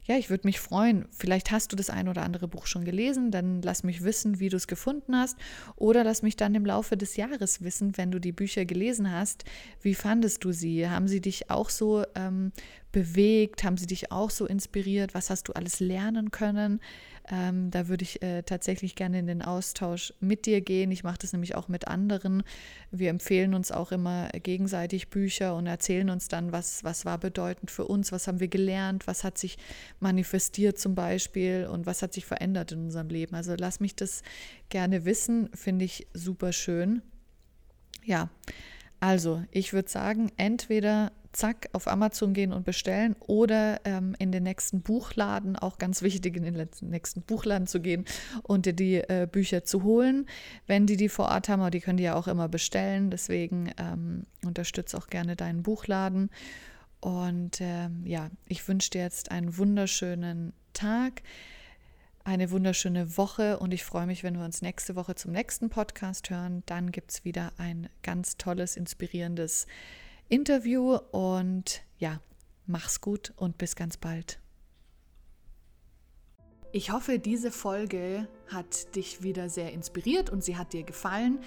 ja, 0.04 0.18
ich 0.18 0.30
würde 0.30 0.48
mich 0.48 0.60
freuen. 0.60 1.06
Vielleicht 1.12 1.52
hast 1.52 1.72
du 1.72 1.76
das 1.76 1.90
ein 1.90 2.08
oder 2.08 2.24
andere 2.24 2.48
Buch 2.48 2.66
schon 2.66 2.86
gelesen, 2.86 3.30
dann 3.32 3.62
lass 3.62 3.84
mich 3.84 4.04
wissen, 4.04 4.40
wie 4.40 4.50
du 4.50 4.58
es 4.58 4.68
gefunden 4.68 5.16
hast. 5.16 5.38
Oder 5.76 6.04
lass 6.04 6.24
mich 6.24 6.36
dann 6.36 6.56
im 6.56 6.66
Laufe 6.66 6.98
des 6.98 7.16
Jahres 7.16 7.62
wissen, 7.62 7.98
wenn 7.98 8.12
du 8.12 8.20
die 8.20 8.32
Bücher 8.32 8.66
gelesen 8.66 9.12
hast, 9.12 9.46
wie 9.82 9.96
fandest 9.96 10.44
du 10.44 10.52
sie? 10.52 10.90
Haben 10.90 11.08
sie 11.08 11.22
dich 11.22 11.50
auch 11.52 11.70
so 11.70 12.04
ähm, 12.16 12.52
bewegt? 12.92 13.64
Haben 13.64 13.78
sie 13.78 13.88
dich 13.88 14.12
auch 14.12 14.30
so 14.30 14.46
inspiriert? 14.46 15.14
Was 15.14 15.30
hast 15.30 15.48
du 15.48 15.54
alles 15.54 15.80
lernen 15.80 16.32
können? 16.32 16.80
Ähm, 17.30 17.70
da 17.72 17.88
würde 17.88 18.04
ich 18.04 18.22
äh, 18.24 18.42
tatsächlich 18.44 18.96
gerne 18.96 19.20
in 19.20 19.28
den 19.28 19.42
Austausch 19.42 20.14
mit 20.20 20.46
dir 20.46 20.62
gehen. 20.62 20.92
Ich 20.92 21.04
mache 21.04 21.20
das 21.20 21.34
nämlich 21.34 21.56
auch 21.56 21.68
mit 21.68 21.88
anderen. 21.88 22.44
Wir 22.90 23.10
empfehlen 23.10 23.54
uns 23.54 23.72
auch 23.72 23.92
immer 23.92 24.30
gegenseitig 24.30 25.10
Bücher 25.10 25.56
und 25.56 25.68
erzählen 25.68 26.10
uns 26.10 26.28
dann, 26.28 26.52
was, 26.52 26.84
was 26.84 27.06
war 27.06 27.20
bedeutend 27.20 27.70
für 27.70 27.86
uns, 27.86 28.12
was 28.12 28.28
haben 28.28 28.40
wir 28.40 28.48
gelernt, 28.48 29.08
was 29.08 29.24
hat 29.24 29.38
sich 29.38 29.58
manifestiert 30.00 30.80
zum 30.80 30.96
Beispiel 30.96 31.68
und 31.72 31.86
was 31.86 32.02
hat 32.02 32.14
sich 32.14 32.26
verändert 32.26 32.72
in 32.72 32.86
unserem 32.86 33.10
Leben. 33.10 33.36
Also 33.36 33.56
lass 33.58 33.80
mich 33.80 33.96
das 33.96 34.24
gerne 34.70 35.06
wissen, 35.06 35.50
finde 35.54 35.86
ich 35.86 36.08
super 36.14 36.52
schön. 36.52 37.02
Ja, 38.04 38.30
also 39.00 39.44
ich 39.52 39.74
würde 39.74 39.90
sagen, 39.90 40.32
entweder 40.38 41.12
zack 41.34 41.70
auf 41.74 41.88
Amazon 41.88 42.34
gehen 42.34 42.54
und 42.54 42.66
bestellen 42.66 43.16
oder 43.20 43.82
ähm, 43.86 44.16
in 44.20 44.32
den 44.32 44.44
nächsten 44.44 44.82
Buchladen, 44.82 45.56
auch 45.56 45.78
ganz 45.78 46.02
wichtig, 46.02 46.36
in 46.36 46.44
den 46.44 46.68
nächsten 46.82 47.22
Buchladen 47.22 47.68
zu 47.68 47.80
gehen 47.80 48.06
und 48.44 48.66
dir 48.66 48.74
die 48.74 48.96
äh, 48.98 49.28
Bücher 49.32 49.64
zu 49.64 49.84
holen, 49.84 50.28
wenn 50.68 50.86
die 50.86 50.98
die 50.98 51.10
vor 51.10 51.30
Ort 51.30 51.50
haben, 51.50 51.62
aber 51.62 51.72
die 51.72 51.82
können 51.82 51.98
die 51.98 52.04
ja 52.04 52.16
auch 52.16 52.28
immer 52.28 52.50
bestellen. 52.50 53.10
Deswegen 53.10 53.72
ähm, 53.78 54.24
unterstütze 54.46 54.98
auch 54.98 55.08
gerne 55.08 55.36
deinen 55.36 55.64
Buchladen. 55.64 56.30
Und 57.00 57.60
ähm, 57.62 58.04
ja, 58.06 58.30
ich 58.48 58.68
wünsche 58.68 58.92
dir 58.92 59.02
jetzt 59.02 59.32
einen 59.32 59.58
wunderschönen 59.58 60.54
Tag 60.74 61.24
eine 62.24 62.52
wunderschöne 62.52 63.18
Woche 63.18 63.58
und 63.60 63.74
ich 63.74 63.84
freue 63.84 64.06
mich, 64.06 64.24
wenn 64.24 64.38
wir 64.38 64.46
uns 64.46 64.62
nächste 64.62 64.96
Woche 64.96 65.16
zum 65.16 65.32
nächsten 65.32 65.70
Podcast 65.70 66.30
hören. 66.30 66.64
Dann 66.66 66.92
gibt 66.92 67.12
es 67.12 67.26
wieder 67.26 67.52
ein 67.58 67.90
ganz 68.04 68.38
tolles, 68.38 68.78
inspirierendes 68.78 69.66
Interview 70.32 70.96
und 71.12 71.82
ja, 71.98 72.22
mach's 72.66 73.02
gut 73.02 73.34
und 73.36 73.58
bis 73.58 73.76
ganz 73.76 73.98
bald. 73.98 74.40
Ich 76.72 76.94
hoffe, 76.94 77.20
diese 77.20 77.52
Folge 77.52 78.30
hat 78.48 78.96
dich 78.96 79.24
wieder 79.24 79.50
sehr 79.50 79.74
inspiriert 79.74 80.30
und 80.30 80.42
sie 80.42 80.56
hat 80.56 80.72
dir 80.72 80.84
gefallen. 80.84 81.40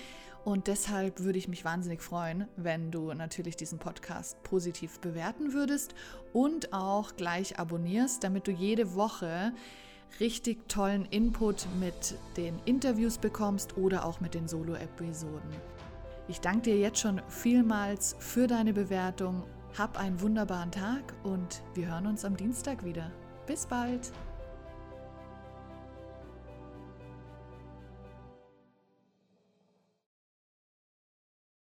Und 0.45 0.67
deshalb 0.67 1.21
würde 1.21 1.39
ich 1.39 1.49
mich 1.49 1.65
wahnsinnig 1.65 2.03
freuen, 2.03 2.47
wenn 2.57 2.91
du 2.91 3.15
natürlich 3.15 3.57
diesen 3.57 3.79
Podcast 3.79 4.43
positiv 4.43 5.01
bewerten 5.01 5.55
würdest 5.55 5.95
und 6.35 6.75
auch 6.75 7.17
gleich 7.17 7.59
abonnierst, 7.59 8.23
damit 8.23 8.47
du 8.47 8.51
jede 8.51 8.95
Woche 8.95 9.55
richtig 10.21 10.69
tollen 10.69 11.07
Input 11.07 11.67
mit 11.81 12.17
den 12.37 12.59
Interviews 12.67 13.17
bekommst 13.17 13.79
oder 13.79 14.05
auch 14.05 14.21
mit 14.21 14.35
den 14.35 14.47
Solo-Episoden. 14.47 15.51
Ich 16.27 16.41
danke 16.41 16.71
dir 16.71 16.79
jetzt 16.79 17.01
schon 17.01 17.21
vielmals 17.29 18.17
für 18.19 18.47
deine 18.47 18.73
Bewertung. 18.73 19.45
Hab 19.77 19.99
einen 19.99 20.21
wunderbaren 20.21 20.71
Tag 20.71 21.15
und 21.23 21.63
wir 21.75 21.89
hören 21.89 22.07
uns 22.07 22.25
am 22.25 22.37
Dienstag 22.37 22.85
wieder. 22.85 23.11
Bis 23.47 23.67
bald! 23.67 24.11